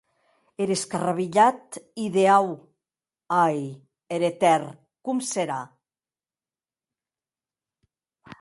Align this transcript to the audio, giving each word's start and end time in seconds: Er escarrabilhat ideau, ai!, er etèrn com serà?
Er 0.63 0.71
escarrabilhat 0.75 1.77
ideau, 2.05 2.47
ai!, 3.41 3.61
er 4.17 4.25
etèrn 4.33 4.73
com 5.11 5.23
serà? 5.33 5.61